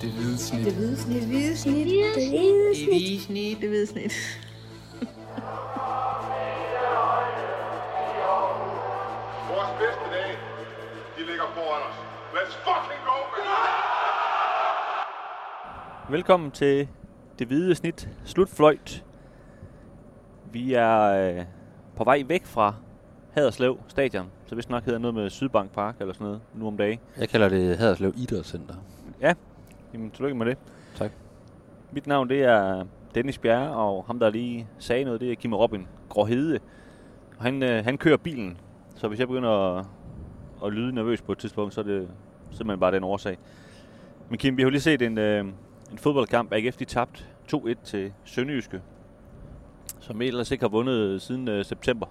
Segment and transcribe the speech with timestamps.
[0.00, 0.64] Det hvide snit.
[0.64, 1.20] Det hvide snit.
[1.20, 1.86] Det hvide snit.
[1.86, 2.88] Det hvide snit.
[2.88, 3.60] hvide snit.
[3.60, 4.12] Det hvide snit.
[9.50, 10.34] Vores bedste dage,
[11.16, 11.96] de ligger foran os.
[12.34, 13.42] Let's fucking go, man!
[16.12, 16.88] Velkommen til
[17.38, 19.04] det hvide snit slutfløjt.
[20.52, 21.44] Vi er øh,
[21.96, 22.74] på vej væk fra
[23.32, 26.76] Haderslev stadion, så hvis nok hedder noget med Sydbank Park eller sådan noget nu om
[26.76, 26.98] dagen.
[27.18, 28.74] Jeg kalder det Haderslev Idrætscenter.
[29.96, 30.58] Jamen, tillykke med det.
[30.94, 31.10] Tak.
[31.92, 35.54] Mit navn det er Dennis Bjerre, og ham der lige sagde noget, det er Kim
[35.54, 36.58] Robin Gråhede.
[37.38, 38.58] Og han, øh, han kører bilen,
[38.96, 39.86] så hvis jeg begynder at,
[40.64, 42.08] at lyde nervøs på et tidspunkt, så er det
[42.50, 43.38] simpelthen bare den årsag.
[44.28, 45.44] Men Kim, vi har jo lige set en, øh,
[45.92, 46.52] en fodboldkamp.
[46.52, 48.82] AGF de tabt 2-1 til Sønderjyske,
[50.00, 52.06] som ellers ikke har vundet siden øh, september.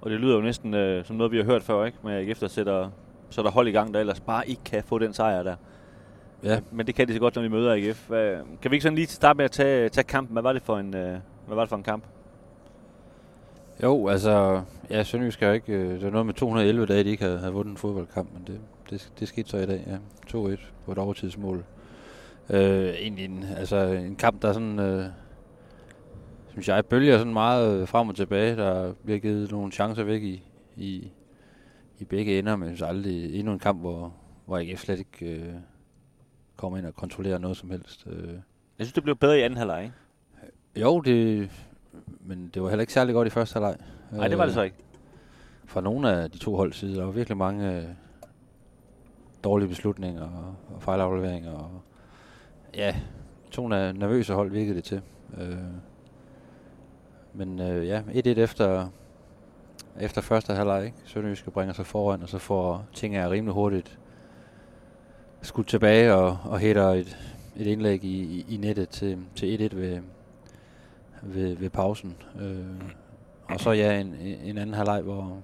[0.00, 1.98] Og det lyder jo næsten øh, som noget, vi har hørt før, ikke?
[2.04, 2.90] Med AGF, der sætter,
[3.30, 5.56] sætter hold i gang, der ellers bare ikke kan få den sejr der.
[6.44, 8.08] Ja, Men det kan de så godt, når de møder AGF.
[8.62, 10.32] Kan vi ikke sådan lige starte med at tage, tage kampen?
[10.32, 12.04] Hvad var det for en, øh, hvad var det for en kamp?
[13.82, 17.24] jo, altså, ja, Sønderjysk jo ikke, øh, det var noget med 211 dage, de ikke
[17.24, 18.60] havde, havde vundet en fodboldkamp, men det,
[18.90, 19.96] det, det skete så i dag, ja.
[20.38, 21.64] 2-1 på et overtidsmål.
[22.50, 25.04] Øh, egentlig en, altså, en kamp, der sådan, øh,
[26.50, 28.56] synes jeg, bølger sådan meget frem og tilbage.
[28.56, 30.42] Der bliver givet nogle chancer væk i,
[30.76, 31.12] i,
[31.98, 34.14] i begge ender, men jeg synes aldrig endnu en kamp, hvor,
[34.46, 35.54] hvor AGF slet ikke øh,
[36.60, 38.06] kommer ind og kontrollerer noget som helst.
[38.06, 38.28] Øh.
[38.28, 39.94] Jeg synes, det blev bedre i anden halvleg, ikke?
[40.76, 41.50] Jo, det,
[42.20, 43.76] men det var heller ikke særlig godt i første halvleg.
[44.12, 44.76] Nej, det var det så ikke.
[45.64, 46.96] Fra nogle af de to hold side.
[46.96, 47.84] Der var virkelig mange øh,
[49.44, 51.52] dårlige beslutninger og, og fejlafleveringer.
[51.52, 51.82] Og,
[52.74, 52.96] ja,
[53.50, 55.02] to nervøse hold virkede det til.
[55.40, 55.56] Øh,
[57.34, 58.88] men øh, ja, 1-1 efter,
[60.00, 60.84] efter første halvleg.
[60.84, 60.96] ikke?
[61.04, 63.99] Sønderjyske bringer sig foran, og så får ting er rimelig hurtigt
[65.42, 67.16] skudt tilbage og, og hætter et,
[67.56, 70.00] et indlæg i, i, i nettet til, til 1-1 ved,
[71.22, 72.16] ved, ved pausen.
[72.40, 72.90] Øh,
[73.44, 74.14] og så ja, en,
[74.44, 75.42] en anden halvleg, hvor,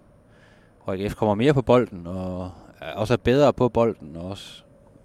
[0.85, 2.51] hvor AGF kommer mere på bolden, og
[2.81, 4.63] er også er bedre på bolden, og også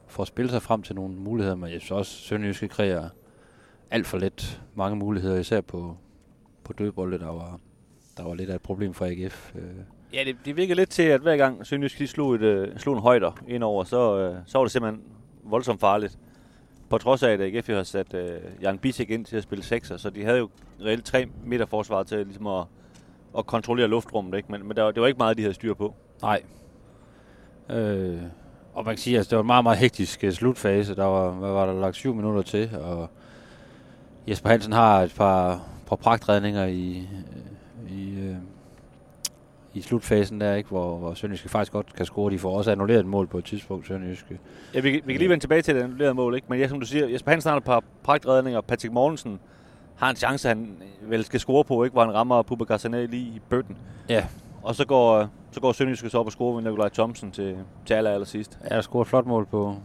[0.07, 3.09] får spillet sig frem til nogle muligheder, men jeg synes også, at Sønderjyske kreerer
[3.91, 5.97] alt for let mange muligheder, især på,
[6.63, 7.59] på dødbolde, der var,
[8.17, 9.55] der var lidt af et problem for AGF.
[9.55, 9.61] Øh,
[10.13, 12.95] Ja, det, det virker lidt til, at hver gang Sønderjysk lige slog, et, øh, slog
[12.95, 15.03] en højder indover, så, øh, så var det simpelthen
[15.43, 16.17] voldsomt farligt.
[16.89, 19.97] På trods af, at AGF har sat øh, Jan Bisek ind til at spille sekser,
[19.97, 20.49] så de havde jo
[20.81, 22.63] reelt tre meter forsvar til ligesom at,
[23.37, 24.51] at kontrollere luftrummet, ikke?
[24.51, 25.95] Men, men der, var- det var ikke meget, de havde styr på.
[26.21, 26.41] Nej.
[27.69, 28.17] Øh,
[28.73, 30.95] og man kan sige, at altså, det var en meget, meget hektisk øh, slutfase.
[30.95, 33.09] Der var, hvad var der lagt syv minutter til, og
[34.27, 37.07] Jesper Hansen har et par, par pragtredninger i,
[37.87, 38.35] øh, i, øh,
[39.73, 42.31] i slutfasen der, ikke, hvor, hvor Sønderjyske faktisk godt kan score.
[42.31, 44.39] De får også annulleret et mål på et tidspunkt, Sønderjyske.
[44.73, 46.47] Ja, vi, kan- vi kan lige vende tilbage til det annullerede mål, ikke?
[46.49, 49.39] Men ja, som du siger, Jesper Hansen har et par pragtredninger, Patrick Mortensen
[49.95, 51.93] har en chance, han vel skal score på, ikke?
[51.93, 53.77] Hvor han rammer Bubba Garzanet lige i bøtten.
[54.09, 54.25] Ja,
[54.63, 57.93] Og så går, så går Sønderjyske så op og scorer med Nikolaj Thomsen til, til
[57.93, 58.59] aller, aller sidst.
[58.69, 59.75] jeg har scoret et flot mål på,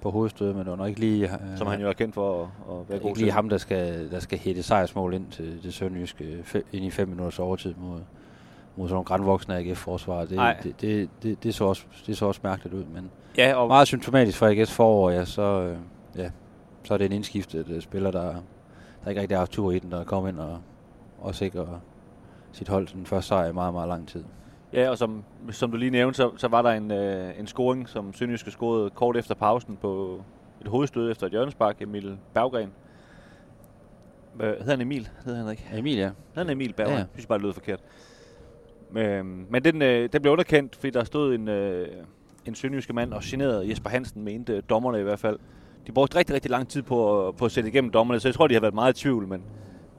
[0.00, 2.42] på hovedstødet, men det var nok ikke lige, øh, Som han jo er kendt for
[2.42, 3.24] at, at være god ikke til.
[3.24, 6.24] lige ham, der skal, der skal hætte sejrsmål ind til det Sønderjyske
[6.72, 7.98] ind i fem minutters overtid mod,
[8.76, 10.20] mod sådan grænvoksne AGF-forsvar.
[10.24, 10.56] Det, Nej.
[10.62, 13.88] det, det, det, det, så også, det så også mærkeligt ud, men Ja, og meget
[13.88, 15.78] symptomatisk for AGF's forår, ja, så, øh,
[16.16, 16.30] ja,
[16.84, 18.34] så er det en indskiftet øh, spiller, der,
[19.04, 20.58] der ikke rigtig har haft tur i den, der kommer ind og,
[21.20, 21.80] og sikrer
[22.52, 24.24] sit hold den første sejr i meget, meget lang tid.
[24.72, 27.88] Ja, og som, som du lige nævnte, så, så var der en, øh, en scoring,
[27.88, 30.20] som Sønderjyske scorede kort efter pausen på
[30.60, 32.72] et hovedstød efter et hjørnespark, Emil Berggren.
[34.34, 35.08] Hvad hedder han Emil?
[35.24, 35.70] Hedder han ikke?
[35.74, 36.04] Emil, ja.
[36.04, 36.14] Hedder
[36.44, 36.94] han Emil Berggren?
[36.94, 36.98] Ja.
[36.98, 37.80] Jeg synes bare, det lød forkert.
[38.90, 41.88] Men, men den, øh, den blev underkendt, fordi der stod en, øh,
[42.44, 45.38] en sønderjyske mand og generede Jesper Hansen, mente dommerne i hvert fald.
[45.86, 48.34] De brugte rigtig, rigtig lang tid på, at- på at sætte igennem dommerne, så jeg
[48.34, 49.42] tror, de har været meget i tvivl, men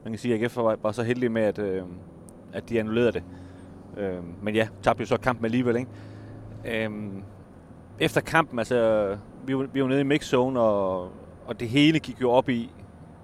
[0.03, 1.81] man kan sige, at AGF var bare så heldige med, at, øh,
[2.53, 3.23] at de annullerede det.
[3.97, 6.85] Øh, men ja, tabte jo så kampen alligevel, ikke?
[6.85, 6.91] Øh,
[7.99, 11.09] efter kampen, altså, vi var, vi var nede i mixzone, og,
[11.45, 12.69] og det hele gik jo op i,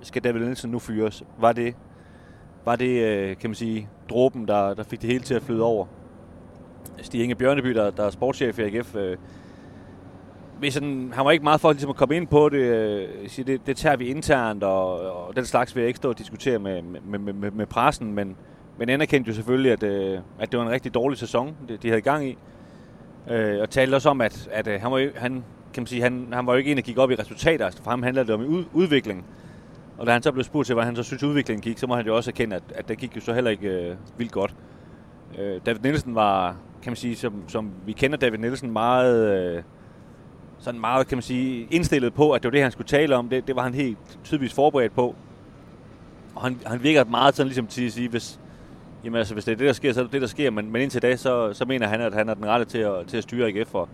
[0.01, 1.23] skal David Nielsen nu fyres?
[1.39, 1.75] Var det,
[2.65, 5.63] var det øh, kan man sige, dråben, der, der fik det hele til at flyde
[5.63, 5.85] over?
[7.01, 9.17] Stig Inge Bjørneby, der, der er sportschef i AGF, øh,
[10.59, 13.45] hvis han, han var ikke meget for ligesom at komme ind på det, øh, sige,
[13.45, 16.59] det, det tager vi internt, og, og den slags vil jeg ikke stå og diskutere
[16.59, 18.35] med, med, med, med, med pressen, men,
[18.77, 21.87] men anerkendte jo selvfølgelig, at, øh, at det var en rigtig dårlig sæson, de, de
[21.87, 22.37] havde gang i.
[23.29, 25.43] Øh, og talte også om, at, at øh, han, var, jo- han,
[25.73, 27.65] kan man sige, han, han var jo ikke en, der gik op i resultater.
[27.65, 29.25] Altså, for ham handlede det om ud, udvikling.
[29.97, 31.95] Og da han så blev spurgt til, hvordan han så synes, udviklingen gik, så må
[31.95, 34.55] han jo også erkende, at, at det gik jo så heller ikke øh, vildt godt.
[35.39, 39.39] Øh, David Nielsen var, kan man sige, som, som vi kender David Nielsen meget...
[39.55, 39.63] Øh,
[40.63, 43.29] sådan meget, kan man sige, indstillet på, at det var det, han skulle tale om.
[43.29, 45.15] Det, det var han helt tydeligvis forberedt på.
[46.35, 48.39] Og han, han virker meget sådan ligesom til at sige, hvis,
[49.03, 50.51] jamen altså, hvis det er det, der sker, så er det det, der sker.
[50.51, 53.07] Men, men indtil da, så, så mener han, at han er den rette til at,
[53.07, 53.75] til at styre AGF.
[53.75, 53.89] Og,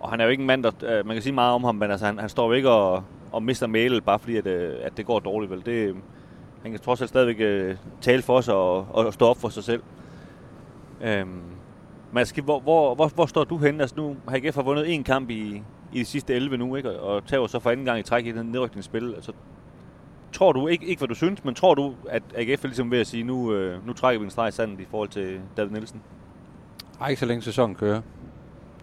[0.00, 1.74] og han er jo ikke en mand, der, øh, man kan sige meget om ham,
[1.74, 4.74] men altså, han, han står jo ikke og, og mister mailet, bare fordi, at, øh,
[4.82, 5.52] at det går dårligt.
[5.52, 5.66] Vel?
[5.66, 5.96] Det,
[6.62, 9.64] han kan trods alt stadigvæk øh, tale for sig og, og stå op for sig
[9.64, 9.82] selv.
[11.00, 11.40] Øhm,
[12.12, 13.80] Mads, hvor, hvor, hvor, hvor står du henne?
[13.80, 15.62] Altså nu har AGF har vundet en kamp i,
[15.92, 17.00] i de sidste 11 nu, ikke?
[17.00, 19.14] og tager så for anden gang i træk i den nedrykningsspil.
[19.14, 19.32] Altså,
[20.32, 23.00] tror du, ikke, ikke hvad du synes, men tror du, at AGF er ligesom ved
[23.00, 25.70] at sige, nu, øh, nu trækker vi en streg i sandet i forhold til David
[25.70, 26.00] Nielsen?
[27.00, 28.00] Nej, ikke så længe sæsonen kører.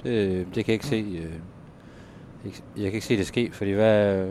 [0.04, 1.22] Det, det kan jeg ikke se.
[1.24, 1.34] Øh,
[2.46, 4.28] jeg kan ikke se det ske, fordi hvad,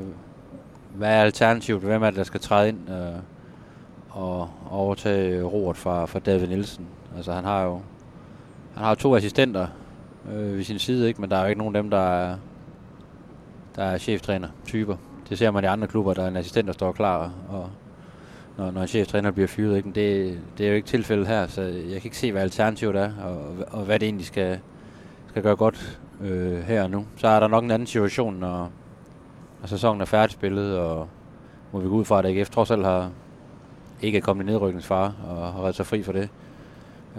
[0.95, 1.83] hvad er alternativet?
[1.83, 3.21] Hvem er det, der skal træde ind øh,
[4.11, 6.87] og overtage roret fra, fra David Nielsen?
[7.17, 7.81] Altså han har jo
[8.75, 9.67] han har to assistenter
[10.33, 11.21] øh, ved sin side, ikke?
[11.21, 12.37] men der er jo ikke nogen af dem, der er,
[13.77, 14.97] der er cheftræner typer.
[15.29, 17.71] Det ser man i andre klubber, der er en assistent, der står klar, og
[18.57, 19.77] når, når en cheftræner bliver fyret.
[19.77, 19.89] Ikke?
[19.89, 23.13] Det, det er jo ikke tilfældet her, så jeg kan ikke se, hvad alternativet er,
[23.25, 23.39] og,
[23.69, 24.59] og hvad det egentlig skal,
[25.29, 27.07] skal gøre godt øh, her og nu.
[27.17, 28.71] Så er der nok en anden situation, når,
[29.61, 31.09] når sæsonen er færdigspillet, og
[31.73, 33.11] må vi gå ud fra, at AGF trods alt har
[34.03, 36.29] ikke er kommet i nedrykningsfare og har reddet sig fri for det.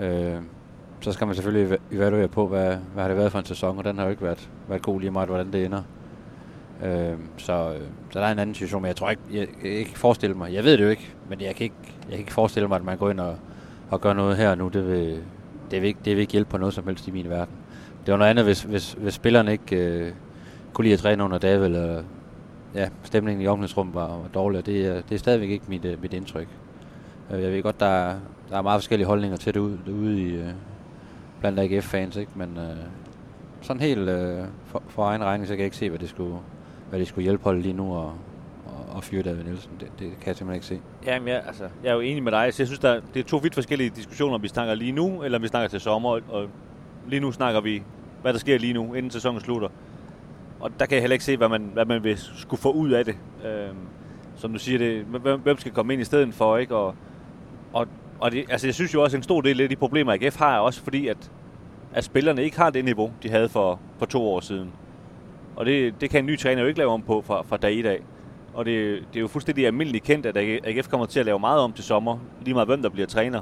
[0.01, 0.35] Øh,
[1.01, 3.83] så skal man selvfølgelig evaluere på, hvad, hvad har det været for en sæson, og
[3.83, 5.81] den har jo ikke været, været god lige meget, hvordan det ender.
[6.83, 9.47] Øh, så, øh, så der er en anden situation, men jeg tror ikke, jeg, jeg,
[9.47, 12.09] jeg kan ikke forestille mig, jeg ved det jo ikke, men jeg kan ikke, jeg
[12.09, 13.35] kan ikke forestille mig, at man går ind og,
[13.89, 14.67] og gør noget her nu.
[14.67, 15.23] Det vil,
[15.71, 17.55] det, vil ikke, det vil ikke hjælpe på noget som helst i min verden.
[18.07, 20.11] Det var noget andet, hvis, hvis, hvis spillerne ikke øh,
[20.73, 22.03] kunne lide at træne under David, eller
[22.75, 26.01] ja, stemningen i omklædningsrummet var, var dårlig, og det, det er stadigvæk ikke mit, øh,
[26.01, 26.47] mit indtryk.
[27.31, 28.15] Øh, jeg ved godt, der er,
[28.49, 30.49] der er meget forskellige holdninger til det ude, ude i, øh,
[31.39, 32.31] blandt AGF-fans, ikke?
[32.35, 32.77] men øh,
[33.61, 36.35] sådan helt øh, for, for egen regning, så kan jeg ikke se, hvad det skulle,
[36.89, 38.13] hvad det skulle hjælpe holdet lige nu og,
[38.65, 39.71] og, og fyre David Nielsen.
[39.79, 40.79] Det, det kan jeg simpelthen ikke se.
[41.05, 42.53] Jamen, jeg, altså, jeg er jo enig med dig.
[42.53, 45.23] Så jeg synes, der, det er to vidt forskellige diskussioner, om vi snakker lige nu,
[45.23, 46.19] eller om vi snakker til sommer.
[46.29, 46.47] Og
[47.07, 47.83] lige nu snakker vi,
[48.21, 49.69] hvad der sker lige nu, inden sæsonen slutter.
[50.59, 52.91] Og der kan jeg heller ikke se, hvad man, hvad man vil skulle få ud
[52.91, 53.15] af det.
[53.45, 53.77] Øhm,
[54.35, 56.75] som du siger, det, hvem, hvem skal komme ind i stedet for, ikke?
[56.75, 56.95] Og,
[57.73, 57.87] og,
[58.19, 60.37] og det, altså, jeg synes jo også, at en stor del af de problemer, AGF
[60.37, 61.31] har, er også fordi, at,
[61.93, 64.71] at spillerne ikke har det niveau, de havde for, for to år siden.
[65.55, 67.73] Og det, det kan en ny træner jo ikke lave om på fra, fra dag
[67.73, 68.03] i dag.
[68.53, 71.59] Og det, det er jo fuldstændig almindeligt kendt, at AGF kommer til at lave meget
[71.59, 73.41] om til sommer, lige meget hvem der bliver træner.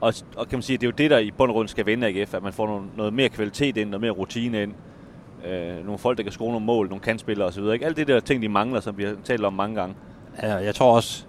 [0.00, 1.68] Og, og kan man sige, at det er jo det, der i bund og grund
[1.68, 4.72] skal vende AGF, at man får noget, noget mere kvalitet ind, noget mere rutine ind.
[5.46, 7.64] Øh, nogle folk, der kan score nogle mål, nogle kandspillere osv.
[7.72, 7.86] Ikke?
[7.86, 9.94] Alt det der ting, de mangler, som vi har talt om mange gange.
[10.42, 11.24] Ja, jeg tror også,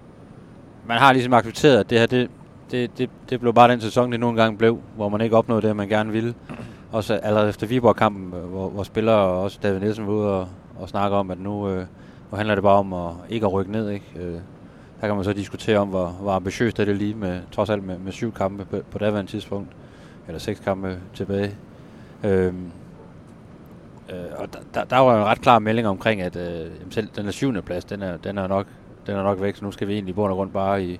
[0.88, 2.30] man har ligesom accepteret, at det her, det,
[2.72, 5.68] det, det, det blev bare den sæson, det nogle gange blev, hvor man ikke opnåede
[5.68, 6.34] det, man gerne ville.
[6.92, 10.48] Også allerede efter Viborg-kampen, hvor, hvor spillere og også David Nielsen var ude og,
[10.80, 11.86] og snakke om, at nu, øh,
[12.32, 13.90] nu handler det bare om at ikke at rykke ned.
[13.90, 14.06] Ikke?
[14.16, 14.40] Øh,
[15.02, 17.84] der kan man så diskutere om, hvor, hvor ambitiøst er det lige med, trods alt
[17.84, 19.70] med, med syv kampe på, på daværende tidspunkt,
[20.28, 21.56] eller seks kampe tilbage.
[22.24, 22.72] Øhm,
[24.10, 27.10] øh, og der, der, der var jo en ret klar melding omkring, at øh, selv
[27.16, 28.68] den er syvende plads, den er, den er nok
[29.08, 31.00] den er nok væk, så nu skal vi egentlig i bund og grund bare i,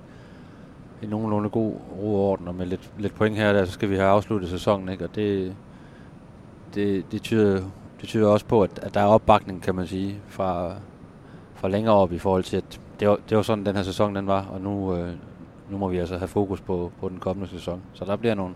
[1.02, 3.90] i nogenlunde god ro og orden, og med lidt, lidt point her der, så skal
[3.90, 5.04] vi have afsluttet sæsonen, ikke?
[5.04, 5.56] og det,
[6.74, 7.62] det, det, tyder,
[8.00, 10.74] det tyder også på, at, at der er opbakning, kan man sige, fra,
[11.54, 14.16] fra længere op i forhold til, at det var, det var sådan, den her sæson
[14.16, 15.12] den var, og nu, øh,
[15.70, 17.82] nu må vi altså have fokus på, på den kommende sæson.
[17.92, 18.54] Så der bliver nogle,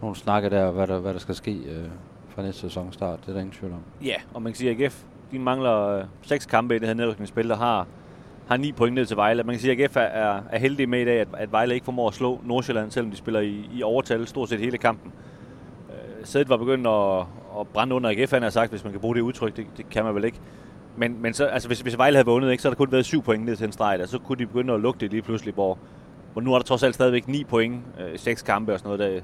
[0.00, 1.88] nogle snakke der, hvad der, hvad der skal ske øh,
[2.28, 3.20] fra næste sæson start.
[3.20, 3.80] Det er der ingen tvivl om.
[4.04, 6.94] Ja, og man kan sige, at AGF de mangler øh, seks kampe i det her
[6.94, 7.86] nedrykningsspil, der har
[8.46, 9.42] har ni point ned til Vejle.
[9.42, 11.74] Man kan sige, at AGF er, er, er heldig med i dag, at, at Vejle
[11.74, 15.12] ikke formår at slå Nordsjælland, selvom de spiller i, i overtal stort set hele kampen.
[15.90, 17.26] Øh, Sædet var begyndt at,
[17.60, 19.56] at brænde under AGF, han har sagt, hvis man kan bruge det udtryk.
[19.56, 20.40] Det, det kan man vel ikke.
[20.96, 23.04] Men, men så, altså, hvis, hvis Vejle havde vundet, ikke, så havde der kun været
[23.04, 25.22] syv point ned til en streg, og så kunne de begynde at lugte det lige
[25.22, 25.78] pludselig, hvor,
[26.32, 29.14] hvor nu er der trods alt stadigvæk ni point, øh, seks kampe og sådan noget.
[29.14, 29.20] Der,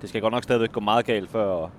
[0.00, 1.70] det skal godt nok stadigvæk gå meget galt, før,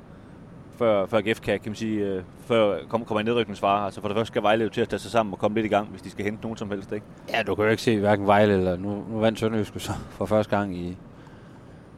[0.77, 3.85] før, før GF kan, kan man sige, øh, før kommer i nedrykningsfare.
[3.85, 5.65] Altså for det første skal Vejle jo til at tage sig sammen og komme lidt
[5.65, 7.05] i gang, hvis de skal hente nogen som helst, ikke?
[7.29, 8.77] Ja, du kan jo ikke se hverken Vejle eller...
[8.77, 10.97] Nu, nu vandt Sønderjysk så for første gang i,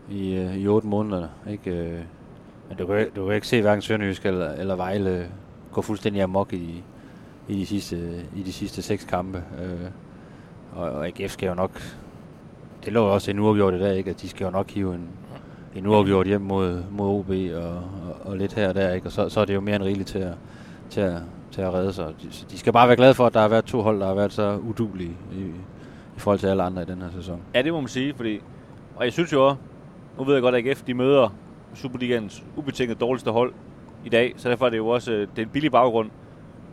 [0.10, 1.72] i, øh, i otte måneder, ikke?
[1.72, 2.00] Øh,
[2.70, 5.32] men du kan, du kan ikke se hverken Sønderjysk eller, eller Vejle
[5.72, 6.84] gå fuldstændig amok i,
[7.50, 9.44] i, de sidste, i de sidste seks kampe.
[9.62, 9.90] Øh,
[10.76, 11.82] og, og AGF skal jo nok...
[12.86, 14.10] Det lå også en uafgjort i dag, ikke?
[14.10, 15.10] At de skal jo nok hive en,
[15.76, 19.08] en uafgjort hjem mod, mod OB og, og, og lidt her og der, ikke?
[19.08, 20.34] og så, så er det jo mere end rigeligt til at,
[20.90, 22.14] til at, til at redde sig.
[22.22, 24.14] De, de skal bare være glade for, at der har været to hold, der har
[24.14, 25.42] været så udulige i,
[26.18, 27.42] i forhold til alle andre i den her sæson.
[27.56, 28.40] Ja, det må man sige, fordi...
[28.96, 29.60] Og jeg synes jo også,
[30.18, 31.30] nu ved jeg godt, at AGF de møder
[31.76, 33.54] Superligans ubetinget dårligste hold
[34.06, 36.10] i dag, så derfor er det jo også øh, det er en billig baggrund.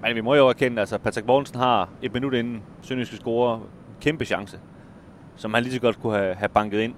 [0.06, 3.60] Men vi må jo erkende, at altså, Patrick Mortensen har et minut inden Sønderjyske score
[4.00, 4.58] kæmpe chance,
[5.36, 6.94] som han lige så godt kunne have, have banket ind.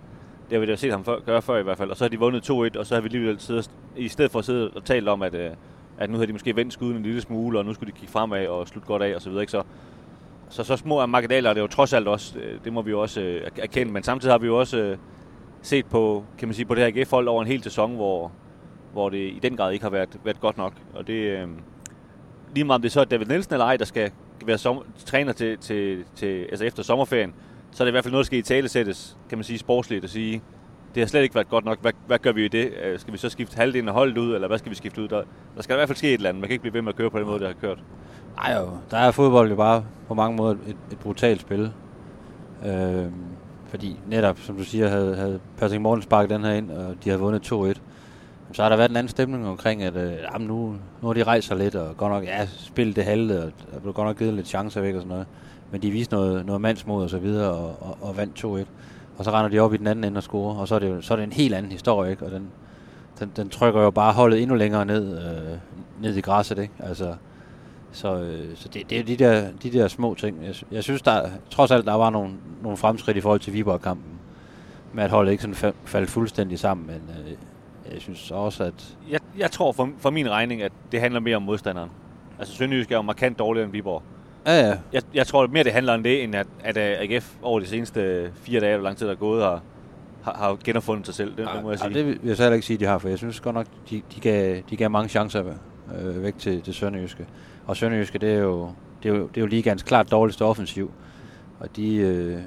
[0.50, 1.90] Det har vi da set ham før, gøre før i hvert fald.
[1.90, 4.38] Og så har de vundet 2-1, og så har vi alligevel siddet, i stedet for
[4.38, 5.50] at sidde og tale om, at, øh,
[5.98, 8.12] at nu havde de måske vendt skuden en lille smule, og nu skulle de kigge
[8.12, 9.42] fremad og slutte godt af og så videre.
[9.42, 9.50] Ikke?
[9.50, 9.62] Så,
[10.48, 12.90] så, så små er marginaler, det er jo trods alt også, øh, det må vi
[12.90, 13.92] jo også øh, erkende.
[13.92, 14.98] Men samtidig har vi jo også øh,
[15.62, 18.32] set på, kan man sige, på det her AGF-hold over en hel sæson, hvor,
[18.92, 20.72] hvor det i den grad ikke har været, været godt nok.
[20.94, 21.48] Og det, øh,
[22.54, 24.10] lige meget om det så er David Nielsen eller ej, der skal
[24.46, 27.34] være som, træner til, til, til, altså efter sommerferien,
[27.70, 29.58] så er det i hvert fald noget, der skal i tale sættes, kan man sige,
[29.58, 30.42] sportsligt at sige,
[30.94, 31.80] det har slet ikke været godt nok.
[31.80, 32.72] Hvad, hvad gør vi i det?
[32.84, 35.08] Øh, skal vi så skifte halvdelen af holdet ud, eller hvad skal vi skifte ud?
[35.08, 35.22] Der,
[35.56, 36.40] der skal i hvert fald ske et eller andet.
[36.40, 37.78] Man kan ikke blive ved med at køre på den måde, der har kørt.
[38.36, 41.72] Nej jo, der er fodbold jo bare på mange måder et, et brutalt spil.
[42.66, 43.06] Øh,
[43.68, 47.10] fordi netop, som du siger, havde, havde Patrick Morten sparket den her ind, og de
[47.10, 47.80] havde vundet 2-1.
[48.52, 51.24] Så har der været en anden stemning omkring, at øh, jamen nu, nu har de
[51.24, 54.34] rejser lidt, og godt nok, ja, spillet det halve, og der blev godt nok givet
[54.34, 55.26] lidt chancer væk og sådan noget.
[55.70, 58.68] Men de viste noget, noget mandsmod og så videre, og, og, og vandt 2-1.
[59.18, 60.88] Og så render de op i den anden ende og scorer, og så er det,
[60.88, 62.24] jo, så er det en helt anden historie, ikke?
[62.26, 62.46] Og den,
[63.20, 65.58] den, den trykker jo bare holdet endnu længere ned, øh,
[66.02, 66.74] ned i græsset, ikke?
[66.80, 67.14] Altså,
[67.92, 70.44] så, øh, så det, det er de der, de der små ting.
[70.44, 74.12] Jeg, jeg synes, der trods alt, der var nogle, nogle fremskridt i forhold til Viborg-kampen.
[74.92, 77.32] Med at holdet ikke sådan faldt fuldstændig sammen, men øh,
[77.92, 78.96] jeg synes også, at...
[79.10, 81.90] Jeg, jeg tror for, for min regning, at det handler mere om modstanderen.
[82.38, 84.02] Altså Sønderjysk er jo markant dårligere end Viborg.
[84.46, 84.76] Ja, ja.
[84.92, 88.30] Jeg, jeg tror mere, det handler om det, end at, at AGF over de seneste
[88.34, 89.62] fire dage, hvor lang tid der er gået, har,
[90.22, 91.36] har, har genopfundet sig selv.
[91.36, 91.90] Det, ja, det må jeg sige.
[91.90, 93.66] Ja, det vil jeg så heller ikke sige, de har, for jeg synes godt nok,
[93.90, 95.44] de, de, gav, de gav mange chancer
[95.98, 97.26] øh, væk til, til Sønderjyske.
[97.66, 98.70] Og Sønderjyske, det er jo,
[99.02, 100.90] det er jo, det er jo lige ganske klart dårligste offensiv.
[101.60, 102.38] Og de, øh,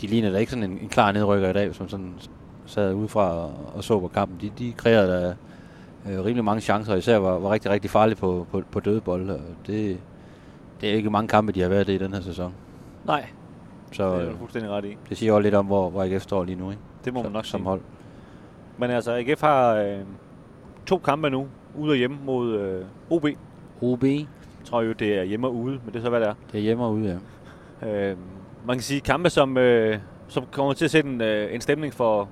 [0.00, 2.14] de ligner da ikke sådan en, en klar nedrykker i dag, som sådan
[2.72, 4.38] sad udefra og, og så på kampen.
[4.40, 5.34] De, de kreerede da
[6.12, 9.28] øh, rimelig mange chancer, især var, var rigtig, rigtig farlige på, på, på dødebold.
[9.66, 9.98] Det,
[10.80, 12.54] det er ikke mange kampe, de har været i den her sæson.
[13.04, 13.26] Nej,
[13.92, 14.96] så, det er du fuldstændig ret i.
[15.08, 16.82] Det siger jo lidt om, hvor, hvor AGF står lige nu, ikke?
[17.04, 17.68] Det må som, man nok som sige.
[17.68, 17.80] hold.
[18.78, 19.98] Men altså, AGF har øh,
[20.86, 21.46] to kampe nu,
[21.78, 23.26] ude og hjemme mod øh, OB.
[23.82, 24.04] OB?
[24.04, 24.26] Jeg
[24.64, 26.34] tror jo, det er hjemme og ude, men det er så, hvad det er.
[26.52, 27.20] Det er hjemme og ude,
[27.82, 28.10] ja.
[28.10, 28.16] Øh,
[28.66, 29.98] man kan sige kampe, som, øh,
[30.28, 32.28] som kommer til at sætte en, øh, en stemning for,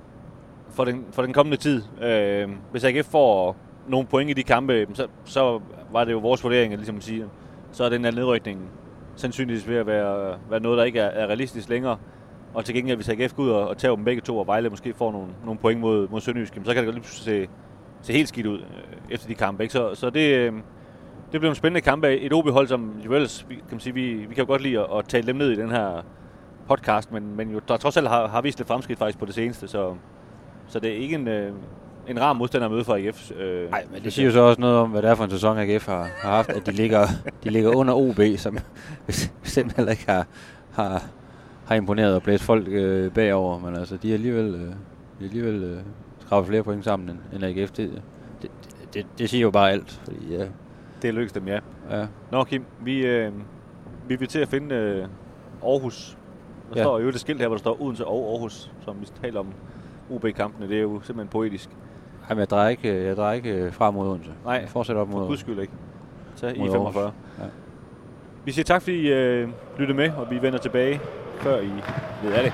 [0.71, 1.83] for, den, for den kommende tid.
[2.01, 3.55] Øh, hvis AGF får
[3.87, 5.59] nogle point i de kampe, så, så
[5.91, 7.25] var det jo vores vurdering, ligesom at sige,
[7.71, 8.69] så er den her nedrykning
[9.15, 11.97] sandsynligvis ved at være, være noget, der ikke er, er realistisk længere.
[12.53, 14.69] Og til gengæld, hvis AGF går ud og, og tager dem begge to, og Vejle
[14.69, 17.47] måske får nogle, nogle point mod, mod Sønderjysk, så kan det godt lige se,
[18.01, 18.65] se helt skidt ud øh,
[19.09, 19.63] efter de kampe.
[19.63, 19.73] Ikke?
[19.73, 20.53] Så, så det, øh,
[21.31, 22.03] det bliver en spændende kamp.
[22.03, 24.85] Et OB-hold, som jo ellers, kan man sige, vi, vi kan jo godt lide at,
[24.97, 26.01] at tale dem ned i den her
[26.67, 29.33] podcast, men, men jo, der trods alt har, har vist lidt fremskridt faktisk på det
[29.33, 29.95] seneste, så,
[30.67, 31.53] så det er ikke en, øh,
[32.07, 33.31] en rar modstander at møde for AGF.
[33.31, 35.29] Øh, Nej, men det siger jo så også noget om, hvad det er for en
[35.29, 37.07] sæson, AGF har, har haft, at de ligger,
[37.43, 38.57] de ligger under OB, som
[39.43, 40.27] bestemt heller ikke har,
[40.71, 41.03] har,
[41.65, 44.75] har imponeret og blæst folk øh, bagover, men altså, de har alligevel, øh, de
[45.19, 45.77] har alligevel øh,
[46.19, 47.71] skrabet flere point sammen end, end AGF.
[47.71, 48.01] Det,
[48.41, 48.51] det,
[48.93, 50.45] det, det, siger jo bare alt, fordi ja,
[51.01, 51.59] det lykkes dem, ja.
[51.91, 52.07] ja.
[52.31, 53.31] Nå, Kim, vi, øh,
[54.07, 55.07] vi vil til at finde øh,
[55.63, 56.17] Aarhus.
[56.69, 56.83] Der ja.
[56.83, 59.47] står jo et skilt her, hvor der står Odense og Aarhus, som vi taler om
[60.11, 60.69] OB-kampene.
[60.69, 61.69] Det er jo simpelthen poetisk.
[62.29, 64.31] Jamen, jeg drejer ikke, jeg drejer ikke fra mod Odense.
[64.45, 65.73] Nej, jeg fortsætter op mod for guds skyld ikke.
[66.35, 67.11] Så i 45.
[67.39, 67.43] Ja.
[68.45, 71.01] Vi siger tak, fordi I øh, lyttede med, og vi vender tilbage,
[71.39, 71.71] før I
[72.23, 72.53] ved af det.